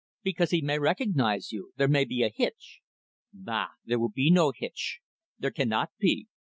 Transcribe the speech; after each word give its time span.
"Because 0.23 0.49
he 0.49 0.63
may 0.63 0.79
recognise 0.79 1.51
you. 1.51 1.73
There 1.77 1.87
may 1.87 2.05
be 2.05 2.23
a 2.23 2.33
hitch." 2.35 2.79
"Bah! 3.31 3.67
There 3.85 3.99
will 3.99 4.09
be 4.09 4.31
no 4.31 4.51
hitch. 4.51 4.99
There 5.37 5.51
cannot 5.51 5.91
be. 5.99 6.25